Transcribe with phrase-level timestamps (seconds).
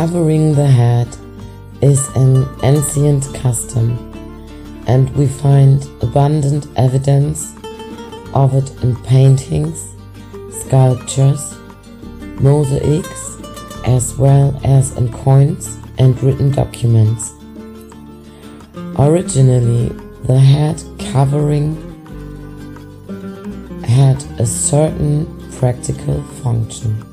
[0.00, 1.14] Covering the head
[1.82, 3.98] is an ancient custom,
[4.86, 7.54] and we find abundant evidence
[8.32, 9.94] of it in paintings,
[10.62, 11.54] sculptures,
[12.40, 13.36] mosaics,
[13.84, 17.34] as well as in coins and written documents.
[18.98, 19.88] Originally,
[20.24, 20.82] the head
[21.12, 21.76] covering
[23.84, 25.26] had a certain
[25.58, 27.09] practical function.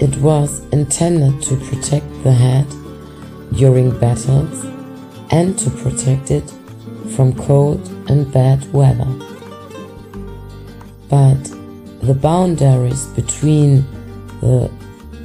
[0.00, 2.66] It was intended to protect the head
[3.52, 4.64] during battles
[5.30, 6.50] and to protect it
[7.14, 9.06] from cold and bad weather.
[11.08, 11.42] But
[12.00, 13.84] the boundaries between
[14.40, 14.70] the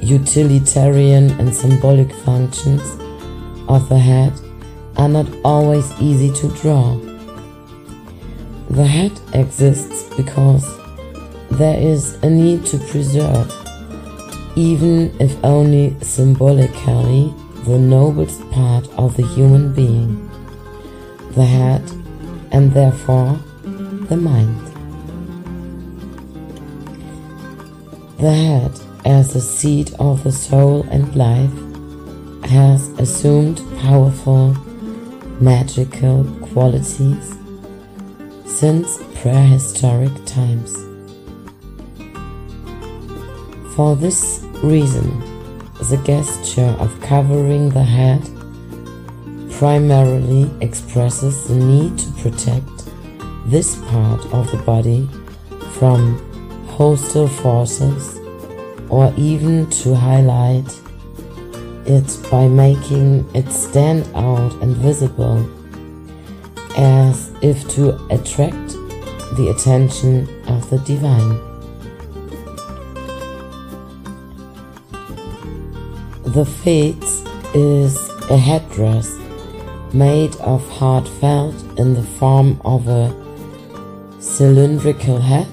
[0.02, 2.82] utilitarian and symbolic functions
[3.68, 4.32] of the head
[4.98, 6.96] are not always easy to draw.
[8.68, 10.64] The head exists because
[11.50, 13.50] there is a need to preserve,
[14.56, 17.32] even if only symbolically,
[17.64, 20.30] the noblest part of the human being,
[21.32, 21.82] the head,
[22.52, 23.38] and therefore
[24.08, 24.58] the mind.
[28.18, 31.52] The head, as the seat of the soul and life,
[32.48, 34.54] has assumed powerful
[35.38, 37.36] magical qualities
[38.46, 40.74] since prehistoric times.
[43.74, 45.20] For this reason,
[45.90, 48.22] the gesture of covering the head
[49.52, 52.90] primarily expresses the need to protect
[53.46, 55.08] this part of the body
[55.78, 56.18] from
[56.68, 58.18] hostile forces
[58.88, 60.66] or even to highlight
[61.86, 65.38] it by making it stand out and visible
[66.76, 68.72] as if to attract
[69.36, 71.55] the attention of the divine.
[76.26, 79.16] The fez is a headdress
[79.94, 83.14] made of hard felt in the form of a
[84.18, 85.46] cylindrical head,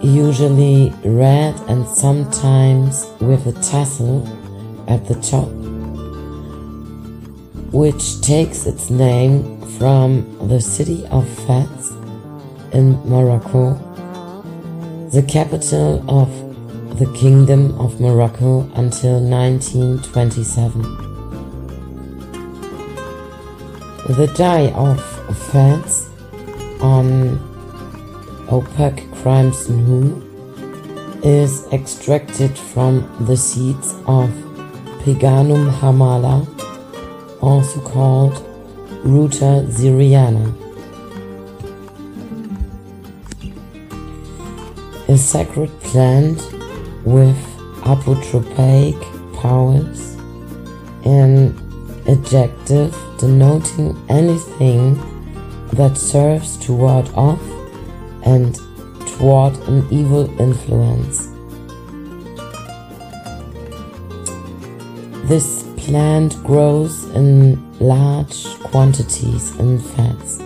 [0.00, 4.24] usually red and sometimes with a tassel
[4.86, 5.50] at the top,
[7.72, 11.90] which takes its name from the city of Fez
[12.72, 13.74] in Morocco,
[15.10, 16.45] the capital of
[16.98, 20.80] the Kingdom of Morocco until 1927.
[24.16, 24.98] The dye of
[25.50, 26.08] Fez
[26.80, 27.38] on
[28.50, 34.30] opaque crimson hue is extracted from the seeds of
[35.04, 36.48] Peganum harmala,
[37.42, 38.42] also called
[39.04, 40.50] Ruta Syriana.
[45.08, 46.55] A sacred plant
[47.06, 47.36] with
[47.82, 49.00] apotropaic
[49.40, 50.16] powers,
[51.04, 51.54] an
[52.08, 54.94] adjective denoting anything
[55.72, 57.40] that serves to ward off
[58.24, 58.56] and
[59.06, 61.28] toward an evil influence.
[65.28, 70.38] This plant grows in large quantities in Fez.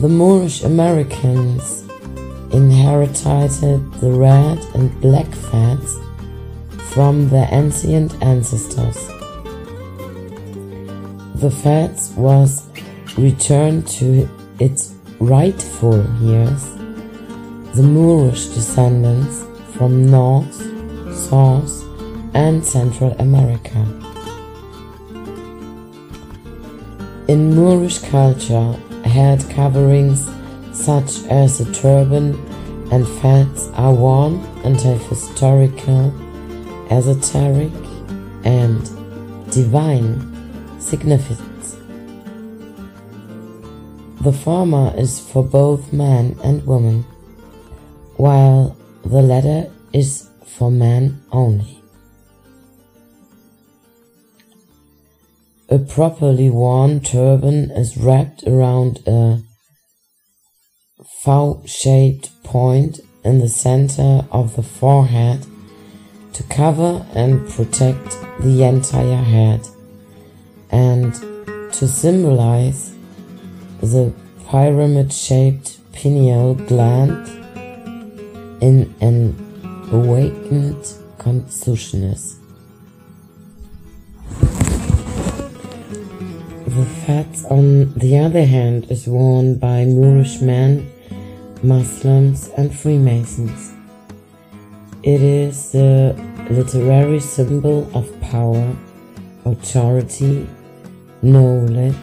[0.00, 1.89] The Moorish Americans
[2.60, 5.98] inherited the red and black Fez
[6.92, 8.98] from their ancient ancestors.
[11.36, 12.66] The Fez was
[13.16, 14.28] returned to
[14.58, 16.64] its rightful heirs,
[17.74, 19.44] the Moorish descendants
[19.74, 20.60] from North,
[21.16, 21.82] South,
[22.34, 23.80] and Central America.
[27.26, 28.72] In Moorish culture,
[29.04, 30.28] head coverings
[30.72, 32.34] such as the turban
[32.90, 34.34] and fez are worn
[34.64, 36.12] and have historical,
[36.90, 37.72] esoteric,
[38.44, 38.82] and
[39.50, 41.76] divine significance.
[44.22, 47.04] The former is for both men and women,
[48.16, 51.80] while the latter is for men only.
[55.70, 59.40] A properly worn turban is wrapped around a
[61.24, 65.46] V-shaped point in the center of the forehead
[66.34, 69.66] to cover and protect the entire head
[70.70, 71.14] and
[71.72, 72.94] to symbolize
[73.80, 74.12] the
[74.48, 77.28] pyramid-shaped pineal gland
[78.62, 79.34] in an
[79.92, 82.39] awakened consciousness.
[86.80, 90.90] The fez, on the other hand, is worn by Moorish men,
[91.62, 93.74] Muslims, and Freemasons.
[95.02, 96.16] It is the
[96.48, 98.74] literary symbol of power,
[99.44, 100.48] authority,
[101.20, 101.94] knowledge,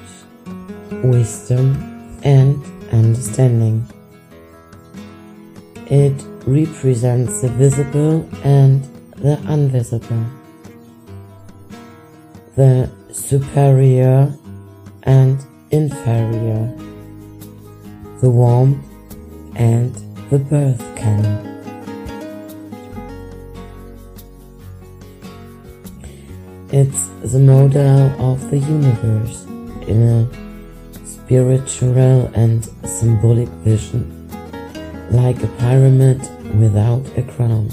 [1.04, 3.84] wisdom, and understanding.
[5.88, 8.84] It represents the visible and
[9.16, 10.24] the invisible,
[12.56, 14.32] the superior
[15.08, 16.72] and inferior,
[18.22, 18.84] the womb
[19.56, 19.96] and
[20.30, 21.44] the birth canal.
[26.70, 29.46] It's the model of the universe
[29.88, 34.30] in a spiritual and symbolic vision,
[35.12, 36.20] like a pyramid
[36.60, 37.72] without a crown.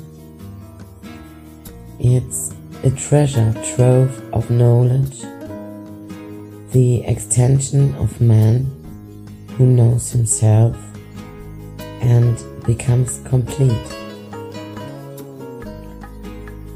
[1.98, 2.54] It's
[2.84, 5.22] a treasure trove of knowledge,
[6.74, 8.66] the extension of man
[9.56, 10.76] who knows himself
[12.00, 12.36] and
[12.66, 13.86] becomes complete.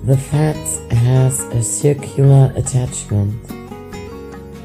[0.05, 0.55] The fat
[0.93, 3.35] has a circular attachment.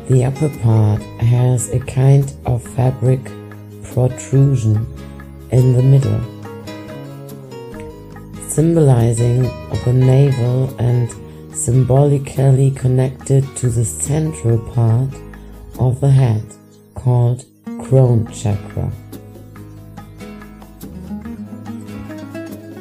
[0.07, 3.23] The upper part has a kind of fabric
[3.81, 4.85] protrusion
[5.49, 6.21] in the middle,
[8.49, 9.41] symbolizing
[9.83, 11.09] the navel and
[11.63, 15.07] symbolically connected to the central part
[15.79, 16.43] of the head
[16.93, 17.45] called
[17.85, 18.91] crown chakra.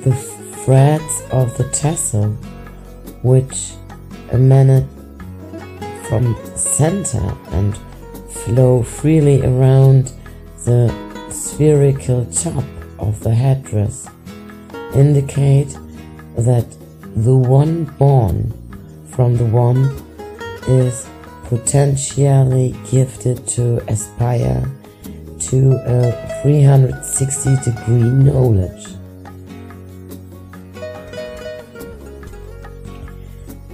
[0.02, 0.12] The
[0.64, 2.30] threads of the tassel
[3.22, 3.70] which
[4.32, 4.88] emanate
[6.08, 7.78] from center and
[8.30, 10.12] flow freely around
[10.64, 10.92] the
[11.30, 12.64] spherical top
[12.98, 14.08] of the headdress
[14.96, 15.78] indicate
[16.36, 16.66] that
[17.14, 18.52] the one born
[19.12, 19.84] from the womb
[20.68, 21.06] is
[21.44, 24.64] potentially gifted to aspire
[25.38, 28.86] to a 360 degree knowledge.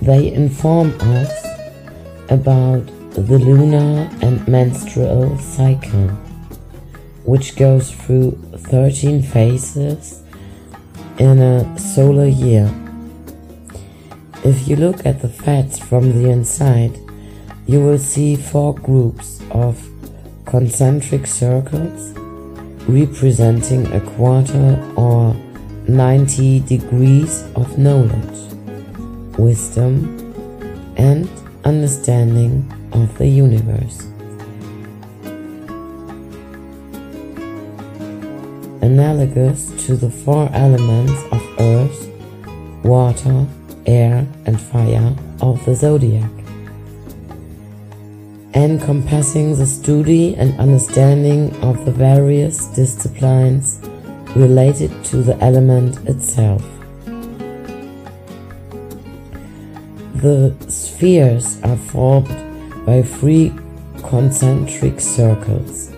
[0.02, 1.46] They inform us
[2.30, 6.08] about the lunar and menstrual cycle,
[7.24, 10.22] which goes through 13 phases
[11.18, 12.72] in a solar year.
[14.44, 16.98] If you look at the fats from the inside,
[17.66, 19.78] you will see four groups of
[20.44, 22.12] concentric circles
[22.88, 25.34] representing a quarter or
[25.86, 28.48] 90 degrees of knowledge
[29.38, 30.18] wisdom,
[30.96, 31.30] and
[31.64, 34.06] understanding of the universe.
[38.82, 42.10] Analogous to the four elements of earth,
[42.84, 43.46] water,
[43.88, 46.30] air, and fire of the zodiac.
[48.54, 53.80] Encompassing the study and understanding of the various disciplines
[54.36, 56.62] related to the element itself.
[60.16, 62.34] The spheres are formed
[62.84, 63.52] by three
[64.02, 65.92] concentric circles.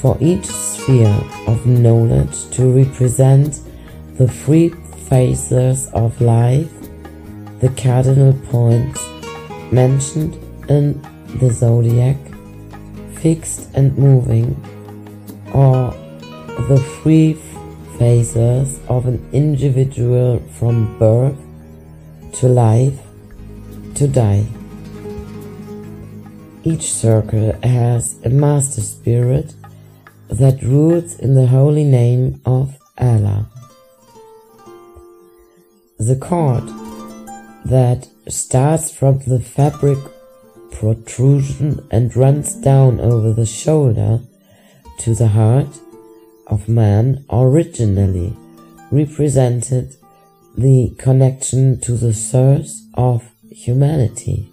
[0.00, 3.60] For each sphere of knowledge to represent
[4.16, 4.72] the three
[5.08, 6.70] phases of life,
[7.60, 9.04] the cardinal points
[9.72, 10.34] mentioned
[10.68, 11.00] in
[11.38, 12.16] the zodiac,
[13.14, 14.54] fixed and moving,
[15.52, 15.90] or
[16.68, 17.34] the three
[17.98, 21.36] phases of an individual from birth
[22.32, 23.00] to life,
[23.94, 24.46] to die.
[26.64, 29.54] Each circle has a master spirit
[30.28, 33.46] that rules in the holy name of Allah.
[35.98, 36.62] The cord
[37.64, 39.98] that starts from the fabric
[40.70, 44.20] protrusion and runs down over the shoulder
[45.00, 45.80] to the heart
[46.46, 48.32] of man originally
[48.92, 49.96] represented
[50.56, 54.48] the connection to the source of humanity.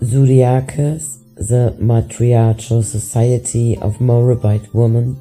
[0.00, 5.20] Zodiacus, the matriarchal society of Moabite women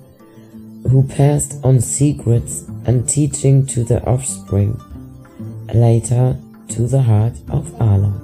[0.89, 4.79] who passed on secrets and teaching to the offspring,
[5.73, 6.37] later
[6.69, 8.21] to the heart of Allah.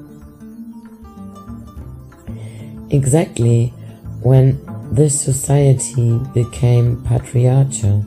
[2.90, 3.74] Exactly
[4.22, 4.60] when
[4.92, 8.06] this society became patriarchal,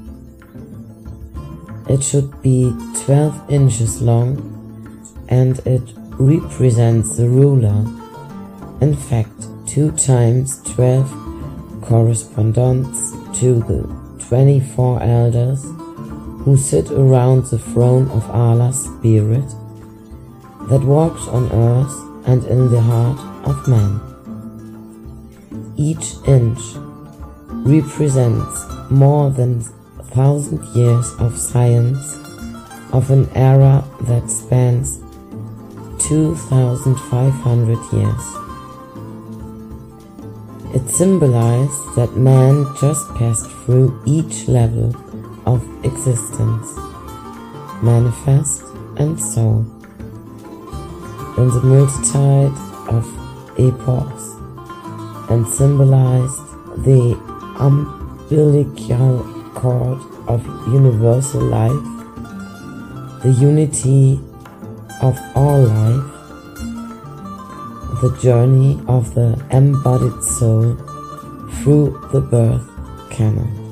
[1.89, 2.73] it should be
[3.05, 4.51] 12 inches long
[5.29, 5.83] and it
[6.19, 7.85] represents the ruler.
[8.81, 13.83] In fact, 2 times 12 corresponds to the
[14.29, 15.65] 24 elders
[16.45, 19.49] who sit around the throne of Allah's Spirit
[20.69, 21.95] that walks on earth
[22.27, 24.01] and in the heart of man.
[25.77, 26.61] Each inch
[27.67, 29.63] represents more than
[30.13, 32.19] thousand years of science
[32.93, 35.01] of an era that spans
[35.99, 38.25] 2,500 years.
[40.75, 44.93] It symbolized that man just passed through each level
[45.47, 46.77] of existence,
[47.83, 48.63] manifest
[48.97, 49.67] and soul,
[51.37, 52.55] in the multitude
[52.89, 53.05] of
[53.59, 54.35] epochs,
[55.31, 56.41] and symbolized
[56.85, 57.15] the
[57.59, 59.23] umbilical
[59.55, 59.99] cord
[60.29, 61.85] of universal life,
[63.23, 64.21] the unity
[65.03, 66.11] of all life,
[68.01, 70.77] the journey of the embodied soul
[71.63, 72.69] through the birth
[73.11, 73.64] canal.